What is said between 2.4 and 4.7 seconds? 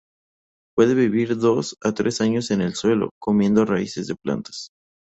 en el suelo, comiendo raíces de plantas.